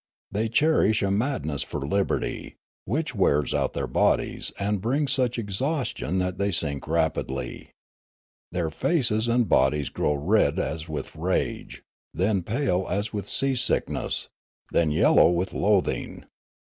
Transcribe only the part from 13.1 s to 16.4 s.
with sea sickness, then yellow with loathing.